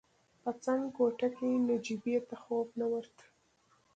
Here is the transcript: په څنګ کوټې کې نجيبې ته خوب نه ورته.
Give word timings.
په 0.41 0.51
څنګ 0.63 0.83
کوټې 0.97 1.27
کې 1.35 1.49
نجيبې 1.69 2.15
ته 2.27 2.35
خوب 2.41 2.67
نه 2.79 2.85
ورته. 2.91 3.25